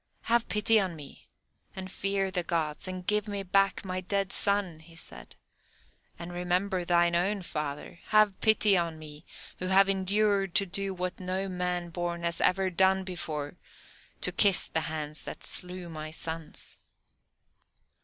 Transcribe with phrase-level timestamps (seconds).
[0.23, 1.27] "Have pity on me,
[1.75, 5.35] and fear the Gods, and give me back my dead son," he said,
[6.17, 7.99] "and remember thine own father.
[8.07, 9.25] Have pity on me,
[9.59, 13.57] who have endured to do what no man born has ever done before,
[14.21, 16.79] to kiss the hands that slew my sons."